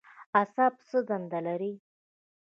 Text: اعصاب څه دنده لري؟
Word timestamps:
اعصاب 0.39 0.73
څه 0.87 0.97
دنده 1.07 1.39
لري؟ 1.47 1.71